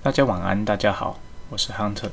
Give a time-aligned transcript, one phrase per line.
[0.00, 2.10] 大家晚安，大家好，我是 Hunter。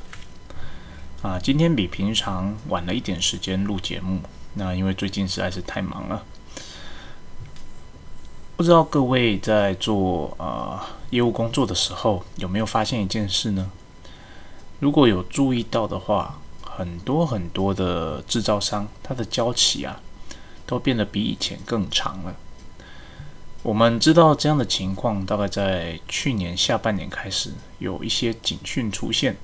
[1.21, 4.21] 啊，今天比平常晚了一点时间录节目，
[4.55, 6.23] 那因为最近实在是太忙了。
[8.57, 10.79] 不知道各位在做呃
[11.11, 13.69] 业务工作的时候，有没有发现一件事呢？
[14.79, 20.01] 如果有注意到的话，很多很多的制造商，它的交期啊，
[20.65, 22.35] 都变得比以前更长了。
[23.65, 29.35] 我们知道这样的情况，大概在去年下半年开始有一些警讯出现。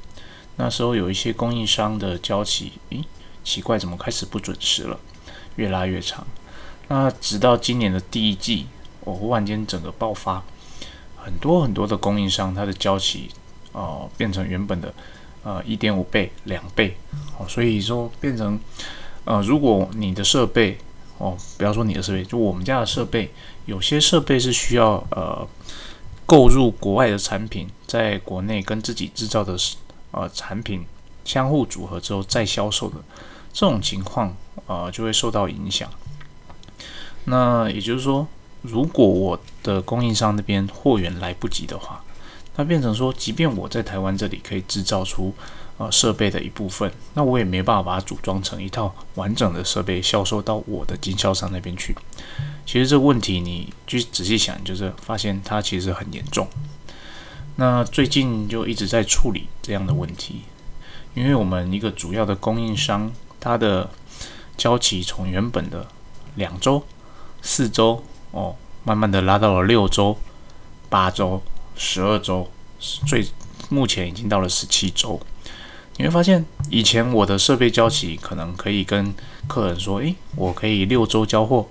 [0.57, 3.03] 那时候有一些供应商的交期，诶，
[3.43, 4.99] 奇怪，怎么开始不准时了？
[5.55, 6.27] 越拉越长。
[6.87, 8.67] 那直到今年的第一季，
[8.99, 10.43] 我忽然间整个爆发，
[11.17, 13.27] 很多很多的供应商，它的交期
[13.71, 14.93] 哦变成原本的
[15.41, 16.95] 呃一点五倍、两倍。
[17.39, 18.59] 哦，所以说变成
[19.25, 20.77] 呃，如果你的设备
[21.21, 23.31] 哦，不要说你的设备，就我们家的设备。
[23.67, 25.47] 有些设备是需要呃
[26.25, 29.55] 购入国外的产品，在国内跟自己制造的
[30.09, 30.83] 呃产品
[31.23, 32.95] 相互组合之后再销售的
[33.53, 35.87] 这种情况，呃就会受到影响。
[37.25, 38.27] 那也就是说，
[38.63, 42.03] 如果我的供应商那边货源来不及的话，
[42.55, 45.31] 那变成说，即便我在台湾这里可以制造出。
[45.81, 51.95] 呃，设备的一部分，那我也没办法把它组装成一套完整的设备销售到我的经销商那边去。
[52.67, 56.47] 其实这个问题，你去仔细想，就是发现它其实很严重。
[57.55, 60.43] 那最近就一直在处理这样的问题，
[61.15, 63.89] 因为我们一个主要的供应商，它的
[64.55, 65.87] 交期从原本的
[66.35, 66.83] 两周、
[67.41, 70.15] 四周哦，慢慢的拉到了六周、
[70.89, 71.41] 八周、
[71.75, 72.51] 十二周，
[73.07, 73.25] 最
[73.69, 75.19] 目前已经到了十七周。
[76.01, 79.13] 你会发现，以前我的设备交期可能可以跟
[79.47, 81.67] 客人说：“诶，我可以六周交货，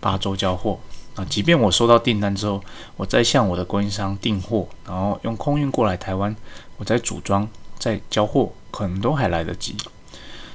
[0.00, 0.80] 八周交货。”
[1.16, 2.64] 啊，即便我收到订单之后，
[2.96, 6.34] 我再向我的供应商订货，然后用空运过来台湾，
[6.78, 7.46] 我再组装、
[7.78, 9.76] 再交货，可能都还来得及。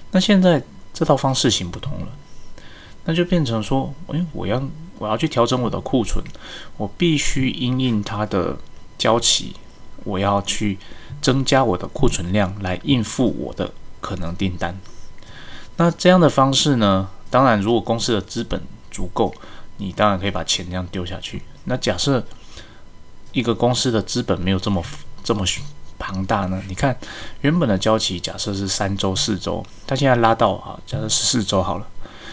[0.09, 2.07] 那现在这套方式行不通了，
[3.05, 4.59] 那就变成说：“诶，我要
[4.97, 6.25] 我要去调整我的库存，
[6.77, 8.57] 我必须因应它的
[8.97, 9.53] 交期。”
[10.03, 10.77] 我要去
[11.21, 13.71] 增加我的库存量来应付我的
[14.01, 14.77] 可能订单。
[15.77, 17.09] 那这样的方式呢？
[17.29, 18.61] 当然，如果公司的资本
[18.91, 19.33] 足够，
[19.77, 21.41] 你当然可以把钱这样丢下去。
[21.63, 22.23] 那假设
[23.31, 24.83] 一个公司的资本没有这么
[25.23, 25.43] 这么
[25.97, 26.61] 庞大呢？
[26.67, 26.95] 你看，
[27.41, 31.87] 原本的交期假设是三周、四周，它现在拉到啊，假设十四周好了。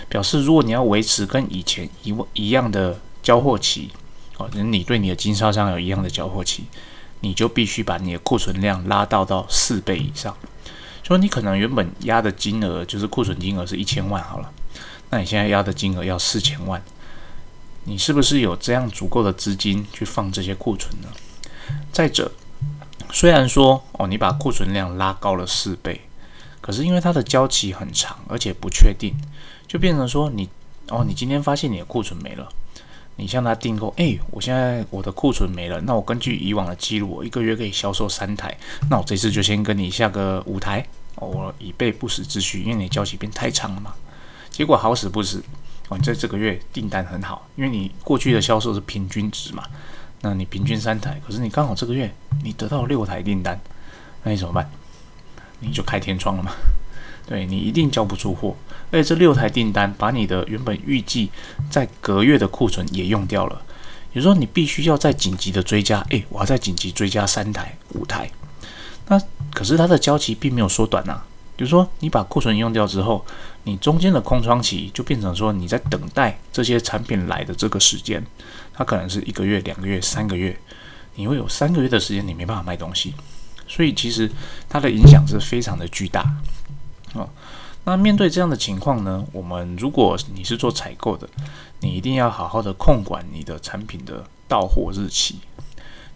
[0.08, 3.90] 表示如果你要维持跟以前一一样的交货期，
[4.38, 6.64] 哦，你对你的经销商有一样的交货期。
[7.20, 10.36] 你就必须把你的库存量拉到到四倍以上，
[11.02, 14.50] 说你可能原本压的金额就是库存金额是一千万好了，
[15.10, 16.82] 那你现在压的金额要四千万，
[17.84, 21.08] 你是不是有这样足够的资金去放这些库存呢？
[21.92, 22.32] 再者，
[23.12, 26.00] 虽然说哦你把库存量拉高了四倍，
[26.60, 29.14] 可是因为它的交期很长而且不确定，
[29.66, 30.48] 就变成说你
[30.88, 32.48] 哦你今天发现你的库存没了。
[33.20, 38.56] 你向他订购，哎，我现在我的库存没了，那我根据以往的记录，我一个月可以销售三台，
[38.88, 40.86] 那我这次就先跟你下个五台，
[41.16, 43.92] 我以备不时之需，因为你交期变太长了嘛。
[44.48, 45.44] 结果好死不死，
[45.90, 49.64] 哦，你在这个月订单很好，因为你过去的销售是平均值嘛，
[50.22, 52.10] 那你平均三台，可是你刚好这个月
[52.42, 53.60] 你得到六台订单，
[54.22, 54.70] 那你怎么办？
[55.58, 56.52] 你就开天窗了嘛。
[57.30, 58.56] 对你一定交不出货，
[58.90, 61.30] 而且这六台订单把你的原本预计
[61.70, 63.62] 在隔月的库存也用掉了。
[64.12, 68.28] 也就是说，你必须要再紧急的追加，诶，我要再紧急追加三台、五台。
[69.06, 69.16] 那
[69.54, 71.22] 可是它的交期并没有缩短呐。
[71.54, 73.24] 比如说，你把库存用掉之后，
[73.62, 78.20] 你中间的空窗期就变成说你在等待这些产品来的这个时间，
[78.74, 80.58] 它可能是一个月、两个月、三个月，
[81.14, 83.14] 你会有三个月的时间你没办法卖东西，
[83.68, 84.28] 所以其实
[84.68, 86.24] 它的影响是非常的巨大。
[87.14, 87.28] 哦，
[87.84, 89.24] 那面对这样的情况呢？
[89.32, 91.28] 我们如果你是做采购的，
[91.80, 95.40] 你一定要好好的控管你的产品的到货日期。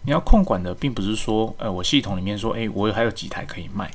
[0.03, 3.89] 你要控管的，并不是说，呃，我系统里面说，诶，我还有几台可以卖，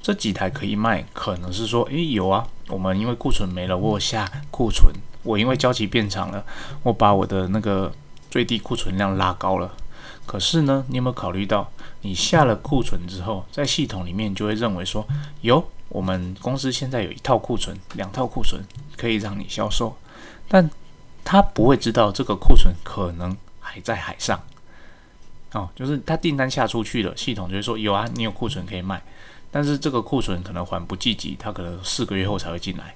[0.00, 4.94] 这几台可以卖，可能是说，诶，有啊，我们因为库存没了，我下库存，
[5.24, 6.44] 我因为交期变长了，
[6.84, 7.92] 我把我的那个
[8.30, 9.74] 最低库存量拉高了。
[10.24, 11.68] 可是呢，你有没有考虑到，
[12.02, 15.04] 你下了库存之后，在系统里面就会认为说，
[15.40, 15.68] 有。
[15.90, 18.64] 我们公司现在有一套库存，两套库存
[18.96, 19.94] 可以让你销售，
[20.48, 20.70] 但
[21.24, 24.40] 他不会知道这个库存可能还在海上。
[25.52, 29.02] 哦，就是他订单下出去了，系统就会说有啊，你有库存可以卖，
[29.50, 32.94] 但是这个库存可能缓不济急，他可能四个月后才会进来。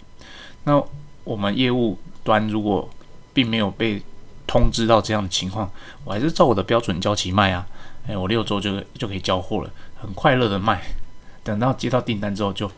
[0.62, 0.80] 那
[1.24, 2.88] 我们业务端如果
[3.32, 4.00] 并没有被
[4.46, 5.68] 通知到这样的情况，
[6.04, 7.66] 我还是照我的标准交期卖啊。
[8.06, 9.70] 哎，我六周就就可以交货了，
[10.00, 10.80] 很快乐的卖。
[11.44, 12.68] 等到接到订单之后，就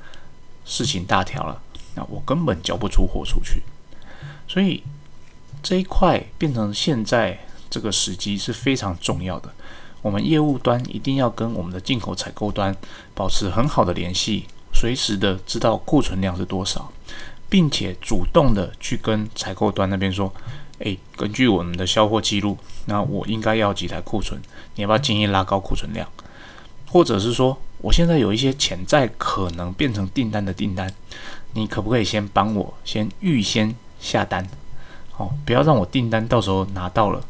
[0.67, 1.63] 事情大条了，
[1.95, 3.63] 那我根本交不出货出去。
[4.47, 4.83] 所以
[5.63, 9.51] 这一块变成现在这个时机是非常重要的。
[10.03, 12.77] 我们业务端一定要跟我们的进口采购端
[13.15, 16.93] 保持很好的联系，随时的知道库存量是多少，
[17.49, 20.33] 并且主动的去跟采购端那边说
[20.79, 24.41] ：“诶，根据我们的销货记录，那我应该要几台库存？
[24.77, 26.09] 你要不要建议拉高库存量？
[26.97, 30.91] 或者是说，我现在有一些潜在可能变成订单的订单，
[31.53, 34.49] 你可不可以先帮我先预先下单？
[35.19, 37.23] 哦，不要让我订单到时候拿到了，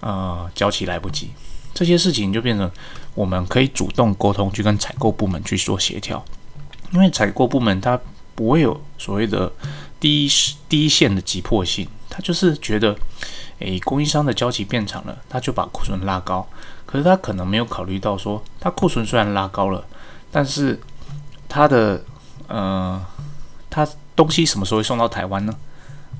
[0.00, 1.28] 呃，交期来不及。”
[1.74, 2.70] 这些事情就变成
[3.12, 6.24] 我们可以主动沟通，去跟采购部门去做协调，
[6.92, 8.00] 因为采购部门他
[8.34, 9.52] 不会有所谓的
[10.00, 10.30] 第一
[10.66, 12.96] 第一线的急迫性，他就是觉得，
[13.58, 16.46] 诶，供应商的交期变长了，他就把库存拉高，
[16.86, 19.84] 可是他可能没有考虑到说，他库存虽然拉高了，
[20.30, 20.78] 但是
[21.48, 22.02] 他的
[22.46, 23.04] 呃，
[23.68, 25.54] 他东西什么时候会送到台湾呢？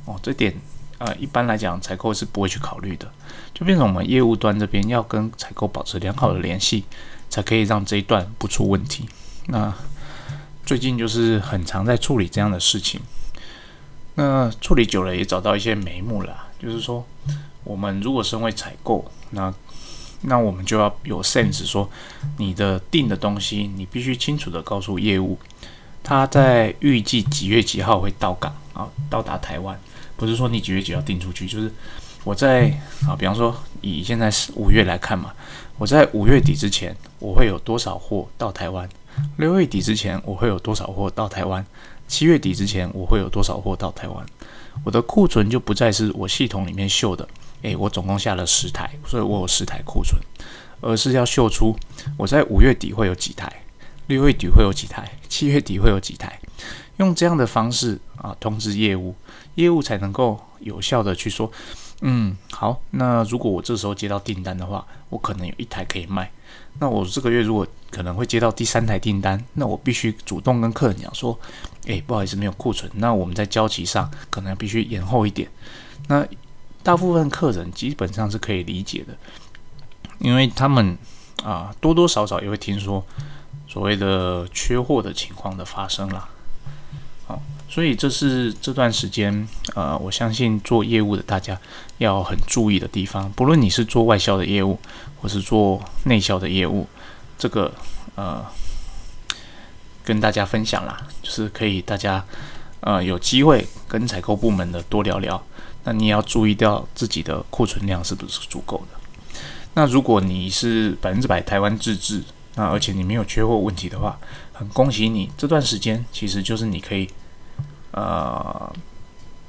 [0.04, 0.54] 哦，这点。
[0.98, 3.08] 呃，一般来讲，采购是不会去考虑的，
[3.54, 6.82] 就变成我们业务端这边要跟采购保持良好的联系，
[7.30, 9.08] 才可以让这一段不出问题。
[9.46, 9.72] 那
[10.66, 13.00] 最近就是很常在处理这样的事情，
[14.18, 17.06] 那处理久了也找到一些眉目了，就是说，
[17.62, 19.54] 我们如果身为采购，那
[20.22, 21.88] 那我们就要有 sense 说，
[22.36, 25.38] 你的订的东西，你必须清楚的告诉业务，
[26.02, 29.78] 他在预计几月几号会到港啊，到达台湾。
[30.16, 31.72] 不是说你几月几号订出去，就是
[32.24, 32.68] 我在
[33.06, 35.32] 啊，比方说以现在是五月来看嘛，
[35.76, 38.88] 我在五月底之前我会有多少货到台湾？
[39.36, 41.64] 六月底之前我会有多少货到台湾？
[42.08, 44.26] 七月底之前我会有多少货到台湾？
[44.82, 47.28] 我的库存就不再是我系统里面秀的，
[47.62, 50.20] 诶，我总共下了十台，所以我有十台库存，
[50.80, 51.76] 而是要秀出
[52.16, 53.52] 我在五月底会有几台，
[54.06, 56.40] 六月底会有几台，七月底会有几台，
[56.96, 59.14] 用这样的方式啊通知业务。
[59.56, 61.50] 业务才能够有效的去说，
[62.00, 66.30] 嗯，好，那如果我这时候接到订单的话，我可能有一台可以卖。
[66.78, 71.38] 那我这个月如果可能会接到第三台订单，那我必须主动跟客人讲说，
[71.86, 75.48] 诶，不好意思，没有库存，那我们在交期上可能必须延后一点。
[76.06, 76.24] 那
[76.84, 79.16] 大部分客人基本上是可以理解的，
[80.20, 80.96] 因为他们
[81.42, 83.04] 啊多多少少也会听说
[83.66, 86.28] 所谓的缺货的情况的发生啦。
[87.70, 91.60] 所以这是这段时间，呃，我相信做业务的大家
[91.98, 93.30] 要很注意的地方。
[93.32, 94.78] 不论你是做外销的业务，
[95.20, 96.88] 或是做内销的业务，
[97.38, 97.70] 这个
[98.14, 98.42] 呃，
[100.02, 102.24] 跟大家分享啦，就是可以大家
[102.80, 105.40] 呃有机会跟采购部门的多聊聊。
[105.84, 108.98] 那你也要注意掉自己的库存量是不是足够的。
[109.74, 112.22] 那如果你是百分之百台湾自制，
[112.54, 114.18] 那而且你没有缺货问题的话，
[114.54, 117.06] 很恭喜你，这段时间其实就是你可以。
[117.98, 118.72] 呃，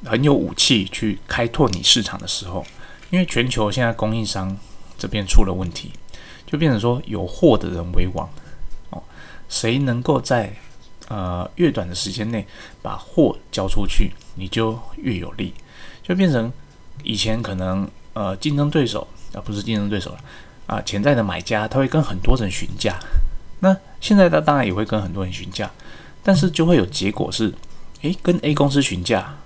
[0.05, 2.65] 很有武器去开拓你市场的时候，
[3.11, 4.57] 因为全球现在供应商
[4.97, 5.91] 这边出了问题，
[6.47, 8.27] 就变成说有货的人为王
[8.89, 9.03] 哦，
[9.49, 10.51] 谁能够在
[11.09, 12.43] 呃越短的时间内
[12.81, 15.53] 把货交出去，你就越有利，
[16.01, 16.51] 就变成
[17.03, 20.19] 以前可能呃竞争对手啊不是竞争对手了
[20.65, 22.97] 啊潜在的买家他会跟很多人询价，
[23.59, 25.69] 那现在他当然也会跟很多人询价，
[26.23, 27.53] 但是就会有结果是。
[28.01, 29.37] 诶，跟 A 公司询价，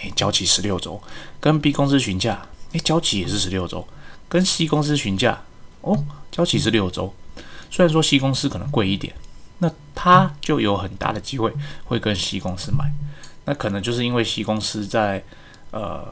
[0.00, 0.98] 诶，交期十六周；
[1.38, 3.86] 跟 B 公司询价，诶，交期也是十六周；
[4.28, 5.42] 跟 C 公司询价，
[5.82, 7.12] 哦，交期是六周。
[7.70, 9.14] 虽然说 C 公司可能贵一点，
[9.58, 11.52] 那他就有很大的机会
[11.84, 12.90] 会跟 C 公司买。
[13.44, 15.22] 那可能就是因为 C 公司在
[15.70, 16.08] 呃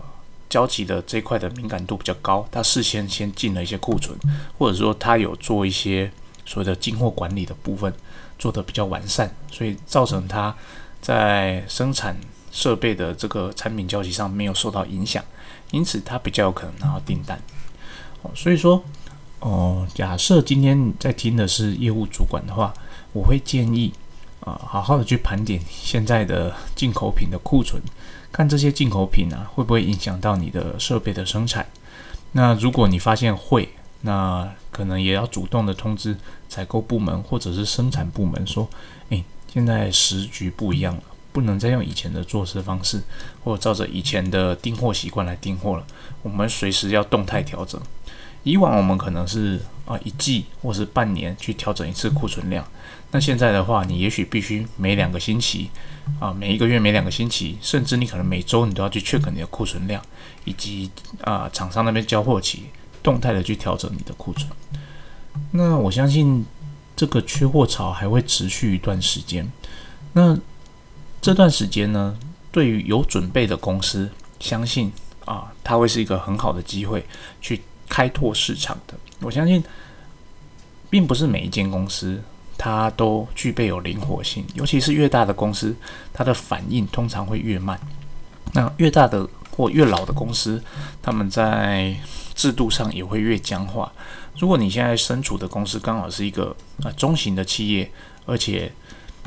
[0.50, 4.14] 交期的这块的敏感度比较高，他事先先进了一些库存，
[4.59, 6.12] 或者说他有做一些
[6.45, 7.92] 所谓的进货管理的部分
[8.38, 10.54] 做得比较完善，所以造成他。
[11.00, 12.17] 在生产
[12.50, 15.25] 设备的这个产品交期上没有受到影响，
[15.71, 17.40] 因此它比较有可能拿到订单。
[18.23, 18.83] 哦，所以说，
[19.40, 22.75] 哦，假设今天在听的是业务主管的话，
[23.12, 23.93] 我会建议
[24.40, 27.81] 啊，好好的去盘点现在的进口品的库存，
[28.33, 31.67] 看这些进口品啊会不会影响到你的设备的生产。
[32.33, 33.69] 那如果你发现会，
[34.00, 36.17] 那可能也要主动的通知
[36.49, 38.69] 采购部门或者是生产部门说，
[39.11, 39.25] 诶。
[39.52, 41.02] 现在时局不一样了，
[41.33, 43.02] 不能再用以前的做事方式，
[43.43, 45.85] 或照着以前的订货习惯来订货了。
[46.23, 47.81] 我们随时要动态调整。
[48.45, 52.64] 以往我们可能是啊一季或是半年去调整一次库存量，
[53.11, 55.69] 那现在的话，你也许必须每两个星期
[56.21, 60.00] 啊，每一个月每两个星期，甚至你可能每周你都要去 check 你的库存量，
[60.45, 60.90] 以及
[61.23, 62.67] 啊厂商那边交货期，
[63.02, 64.49] 动态的去调整你的库存。
[65.50, 66.47] 那我相信
[66.99, 69.49] 这个缺货潮还会持续一段时间。
[70.14, 70.37] 那
[71.21, 72.19] 这段时间呢，
[72.50, 74.93] 对于有准备的公司，相信
[75.25, 77.07] 啊，它会是一个很好的机会
[77.40, 78.95] 去开拓市场的。
[79.21, 79.62] 我相信，
[80.90, 82.21] 并不是每一间公司
[82.57, 85.73] 它都具备有灵活性，尤其是越大的公司，
[86.12, 87.78] 它的反应通常会越慢。
[88.55, 90.61] 那越大的或越老的公司，
[91.00, 91.97] 他们在
[92.35, 93.93] 制度上也会越僵化。
[94.38, 96.54] 如果你现在身处的公司刚好是一个
[96.85, 97.90] 啊中型的企业，
[98.25, 98.73] 而且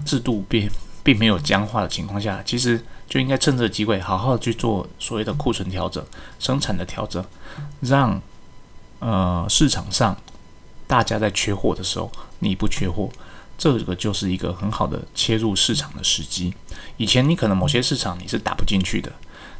[0.06, 0.70] 制度并
[1.04, 6.04] 并没有僵化的情况下，其实就应该趁这个机会好好去做所谓的库存调整、
[6.40, 7.24] 生产的调整，
[7.82, 8.22] 让
[9.00, 10.16] 呃市场上
[10.88, 13.10] 大家在缺货的时候你不缺货，
[13.58, 16.54] 这个就是一个很好的切入市场的时机。
[16.96, 19.12] 以前你可能某些市场你是打不进去的，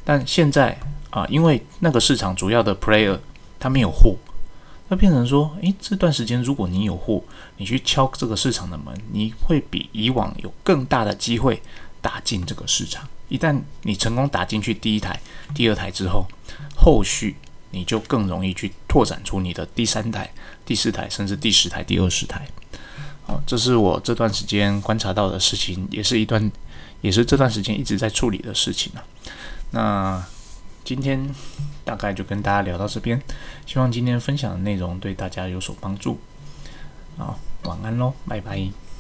[0.06, 0.80] 但现在
[1.10, 3.20] 啊，因为那个市场主要的 player
[3.60, 4.16] 他没有货。
[4.92, 7.24] 那变成说，诶，这段时间如果你有货，
[7.56, 11.62] 你去敲这个市场的门，你会比以往有更大的机会
[12.02, 13.08] 打进这个市场。
[13.30, 15.18] 一旦你成功打进去第一台、
[15.56, 16.28] 第二台之后，
[16.76, 17.38] 后续
[17.70, 20.30] 你就更容易去拓展出你的第三台、
[20.66, 22.46] 第四台，甚至第十台、第二十台。
[23.24, 26.52] 好，这是我这段时间观察到的事情，也是一段，
[27.00, 29.00] 也是这段时间一直在处理的事情啊。
[29.72, 30.26] 那。
[30.84, 31.30] 今天
[31.84, 33.22] 大概就跟大家聊到这边，
[33.66, 36.20] 希望今天分享的内容对大家有所帮助。
[37.18, 38.91] 好，晚安喽，拜拜。